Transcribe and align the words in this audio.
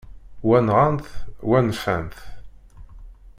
Wa, 0.47 0.57
nɣan-t, 0.67 1.07
wa 1.47 1.59
nfant-t. 1.61 2.19